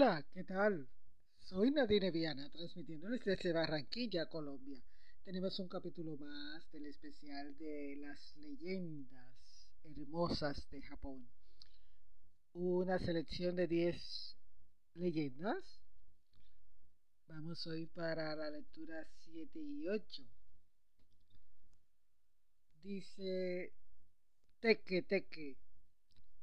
[0.00, 0.88] Hola, ¿qué tal?
[1.40, 4.80] Soy Nadine Viana, transmitiéndoles desde Barranquilla, Colombia.
[5.24, 11.28] Tenemos un capítulo más del especial de las leyendas hermosas de Japón.
[12.52, 14.36] Una selección de 10
[14.94, 15.64] leyendas.
[17.26, 20.22] Vamos hoy para la lectura 7 y 8.
[22.84, 23.72] Dice
[24.60, 25.58] Teque Teque,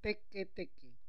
[0.00, 0.99] Teque Teque.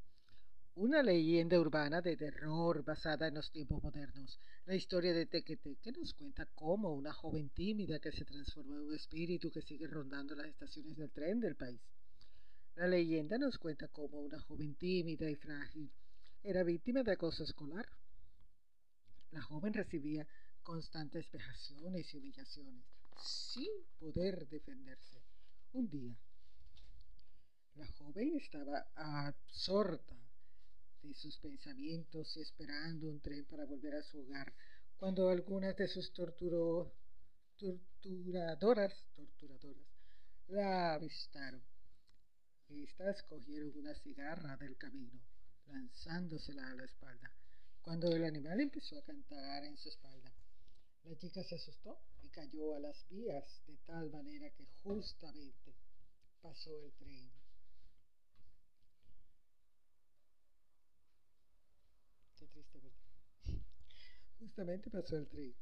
[0.75, 4.39] Una leyenda urbana de terror basada en los tiempos modernos.
[4.65, 8.95] La historia de Tequete, nos cuenta cómo una joven tímida que se transformó en un
[8.95, 11.81] espíritu que sigue rondando las estaciones del tren del país.
[12.75, 15.91] La leyenda nos cuenta cómo una joven tímida y frágil
[16.41, 17.85] era víctima de acoso escolar.
[19.31, 20.25] La joven recibía
[20.63, 22.85] constantes vejaciones y humillaciones
[23.21, 25.21] sin poder defenderse.
[25.73, 26.15] Un día,
[27.75, 30.20] la joven estaba absorta
[31.01, 34.53] de sus pensamientos y esperando un tren para volver a su hogar,
[34.97, 36.93] cuando algunas de sus torturadoras,
[39.15, 39.87] torturadoras
[40.47, 41.61] la avistaron.
[42.69, 45.19] Estas cogieron una cigarra del camino,
[45.67, 47.33] lanzándosela a la espalda.
[47.81, 50.31] Cuando el animal empezó a cantar en su espalda,
[51.03, 55.75] la chica se asustó y cayó a las vías de tal manera que justamente
[56.41, 57.40] pasó el tren
[62.73, 62.91] ¿verdad?
[64.39, 65.53] Justamente pasó el tren.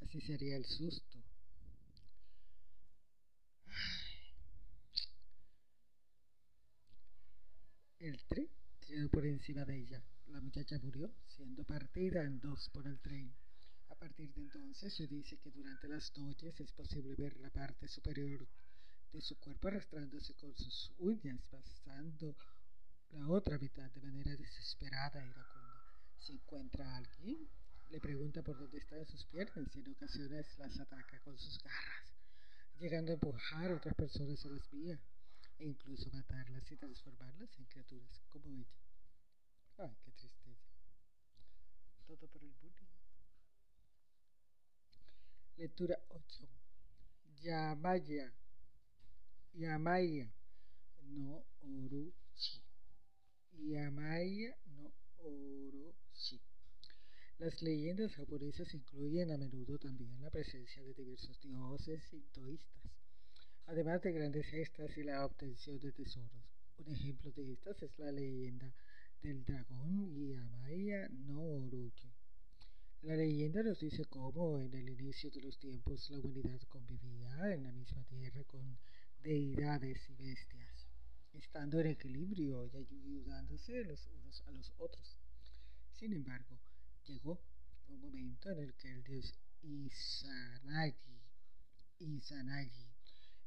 [0.00, 1.18] Así sería el susto.
[7.98, 8.48] El tren
[8.80, 10.02] quedó por encima de ella.
[10.26, 13.32] La muchacha murió, siendo partida en dos por el tren.
[13.88, 17.86] A partir de entonces se dice que durante las noches es posible ver la parte
[17.86, 18.48] superior
[19.12, 22.34] de su cuerpo arrastrándose con sus uñas, pasando
[23.10, 25.82] la otra mitad de manera desesperada y iracunda.
[26.18, 27.46] Si encuentra a alguien,
[27.90, 32.14] le pregunta por dónde están sus piernas y en ocasiones las ataca con sus garras,
[32.78, 35.00] llegando a empujar a otras personas a las vías
[35.58, 38.66] e incluso matarlas y transformarlas en criaturas como ella.
[39.76, 40.70] Ay, qué tristeza.
[42.06, 42.88] Todo por el bullying.
[45.56, 46.48] Lectura 8.
[47.42, 48.32] Yamaya
[49.54, 50.32] Yamaya
[51.08, 52.62] no Orochi.
[53.52, 56.40] Yamaya no Orochi.
[57.38, 62.82] Las leyendas japonesas incluyen a menudo también la presencia de diversos dioses sintoístas,
[63.66, 66.44] además de grandes gestas y la obtención de tesoros.
[66.78, 68.72] Un ejemplo de estas es la leyenda
[69.20, 72.10] del dragón Yamaya no Orochi.
[73.02, 77.64] La leyenda nos dice cómo en el inicio de los tiempos la humanidad convivía en
[77.64, 78.78] la misma tierra con
[79.22, 80.88] deidades y bestias,
[81.32, 85.16] estando en equilibrio y ayudándose los unos a los otros.
[85.92, 86.58] Sin embargo,
[87.04, 87.40] llegó
[87.88, 91.20] un momento en el que el dios Izanagi,
[92.00, 92.88] Izanagi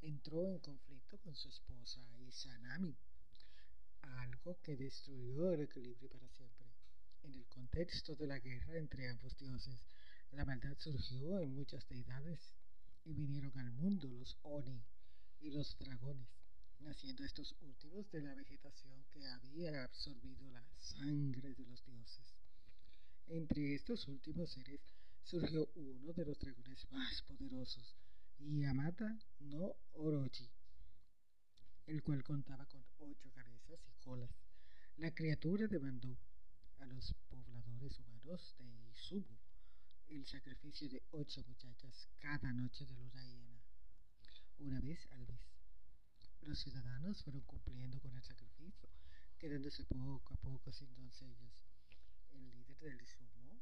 [0.02, 2.96] entró en conflicto con su esposa Izanami,
[4.02, 6.66] algo que destruyó el equilibrio para siempre.
[7.24, 9.88] En el contexto de la guerra entre ambos dioses,
[10.32, 12.56] la maldad surgió en muchas deidades
[13.04, 14.82] y vinieron al mundo los Oni,
[15.42, 16.28] y los dragones,
[16.80, 22.36] naciendo estos últimos de la vegetación que había absorbido la sangre de los dioses.
[23.28, 24.82] Entre estos últimos seres
[25.24, 27.96] surgió uno de los dragones más poderosos,
[28.40, 30.50] Yamata no Orochi,
[31.88, 34.30] el cual contaba con ocho cabezas y colas.
[34.98, 36.18] La criatura demandó
[36.80, 39.38] a los pobladores humanos de Izumo
[40.10, 43.55] el sacrificio de ocho muchachas cada noche de luna llena
[44.96, 45.42] una vez al mes.
[46.42, 48.90] Los ciudadanos fueron cumpliendo con el sacrificio,
[49.38, 51.66] quedándose poco a poco sin doncellas.
[52.32, 53.60] El líder del sumo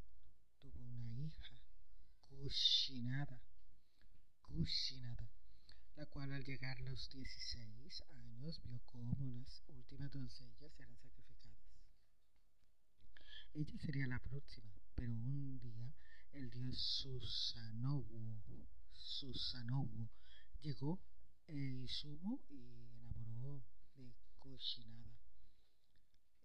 [0.59, 1.59] tuvo una hija,
[2.27, 3.41] Kushinada,
[4.41, 5.31] Kushinada,
[5.95, 11.57] la cual al llegar a los 16 años vio cómo las últimas doncellas eran sacrificadas.
[13.53, 15.95] Ella sería la próxima, pero un día
[16.33, 18.37] el dios Susanobu,
[18.93, 20.09] Susanobu
[20.61, 21.01] llegó
[21.47, 22.63] Izumo y
[23.09, 25.19] enamoró de Kushinada.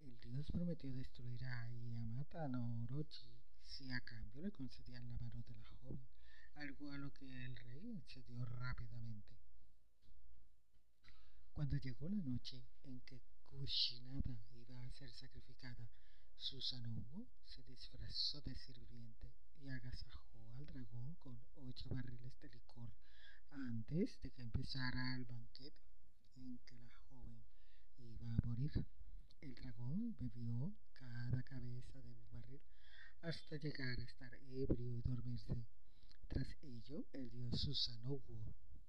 [0.00, 3.30] El dios prometió destruir a Yamata no Orochi
[3.62, 6.00] si a cambio le concedían la mano de la joven,
[6.54, 9.36] algo a lo que el rey accedió rápidamente.
[11.52, 15.88] Cuando llegó la noche en que Kushinada iba a ser sacrificada,
[16.36, 22.90] Susanoo se disfrazó de sirviente y agasajó al dragón con ocho barriles de licor
[23.50, 25.76] antes de que empezara el banquete
[26.36, 27.42] en que la joven
[27.98, 28.72] iba a morir.
[29.40, 32.60] El dragón bebió cada cabeza de un barril
[33.22, 35.66] hasta llegar a estar ebrio y dormirse.
[36.28, 38.22] Tras ello, el dios Susanowó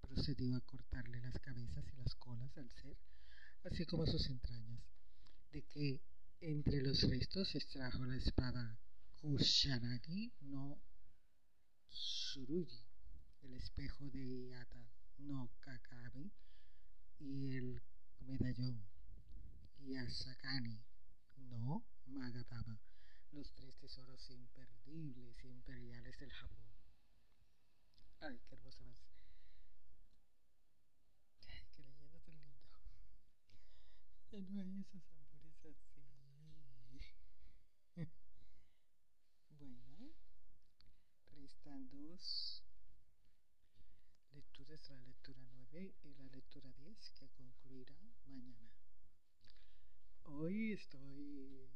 [0.02, 2.98] procedió a cortarle las cabezas y las colas al ser,
[3.64, 4.82] así como sus entrañas,
[5.52, 6.02] de que
[6.42, 8.80] entre los restos extrajo la espada
[9.22, 10.82] Kushanagi no
[11.90, 12.89] Tsurugi,
[13.42, 16.32] el espejo de Iata no Kakami
[17.20, 17.82] y el
[18.20, 18.86] medallón
[19.80, 20.82] Yasakani
[21.38, 22.80] no Magatama,
[23.32, 26.72] los tres tesoros imperdibles imperiales del Japón.
[28.20, 28.98] Ay, qué hermosa más.
[31.48, 32.68] Ay, qué leyenda tan lindo.
[34.32, 35.78] Ya no hay esos amores así.
[39.50, 40.14] bueno,
[41.32, 42.64] restan dos
[44.90, 47.96] la lectura 9 y la lectura 10 que concluirá
[48.26, 48.72] mañana.
[50.24, 51.70] Hoy estoy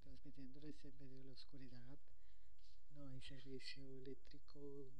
[0.00, 1.98] transmitiéndoles en medio de la oscuridad.
[2.94, 4.90] No hay servicio eléctrico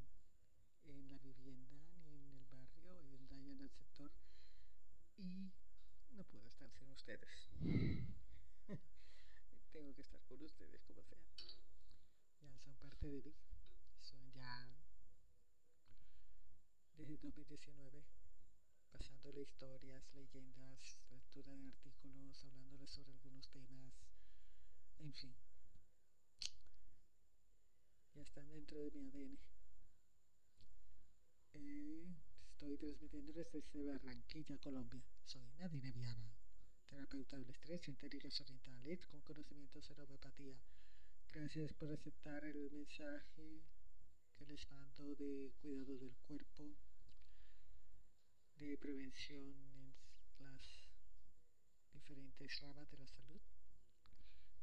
[0.84, 4.12] en la vivienda ni en el barrio, hay un daño en el sector
[5.16, 5.50] y
[6.10, 7.48] no puedo estar sin ustedes.
[9.72, 11.24] Tengo que estar con ustedes como sea.
[12.42, 13.34] Ya son parte de mí.
[14.02, 14.77] Son ya
[16.98, 18.02] desde 2019
[18.90, 23.94] pasándole historias, leyendas, lectura de artículos, hablándoles sobre algunos temas,
[24.98, 25.34] en fin.
[28.14, 29.38] Ya están dentro de mi ADN.
[31.54, 32.16] Eh,
[32.50, 35.02] estoy transmitiéndoles desde Barranquilla, Colombia.
[35.24, 36.32] Soy Nadine Viana,
[36.86, 40.58] terapeuta del estrés técnicas orientales con conocimientos en homeopatía.
[41.32, 43.62] Gracias por aceptar el mensaje
[44.34, 46.76] que les mando de cuidado del cuerpo,
[48.58, 49.94] de prevención en
[50.40, 50.60] las
[51.92, 53.40] diferentes ramas de la salud,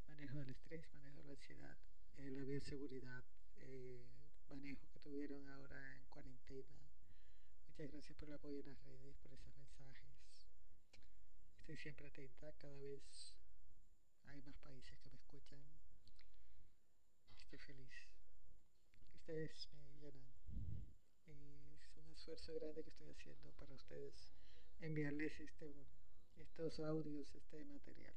[0.06, 1.78] manejo del estrés, manejo de la ansiedad,
[2.18, 3.24] eh, la bioseguridad,
[3.56, 4.04] eh,
[4.50, 6.76] manejo que tuvieron ahora en cuarentena.
[7.68, 10.46] Muchas gracias por el apoyo en las redes, por esos mensajes.
[11.60, 13.34] Estoy siempre atenta, cada vez
[14.26, 15.60] hay más países que me escuchan.
[17.38, 17.94] Estoy feliz.
[19.14, 20.35] Ustedes me llenan.
[22.26, 24.32] Esfuerzo grande que estoy haciendo para ustedes
[24.80, 25.72] enviarles este,
[26.38, 28.14] estos audios, este material.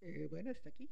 [0.00, 0.88] Eh, bueno, hasta aquí.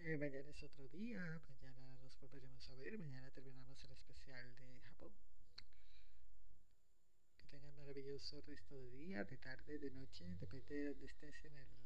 [0.00, 4.78] Eh, mañana es otro día, mañana nos volveremos a ver, mañana terminamos el especial de
[4.82, 5.12] Japón.
[7.38, 11.56] Que tengan maravilloso resto de día, de tarde, de noche, depende de donde estés en
[11.56, 11.85] el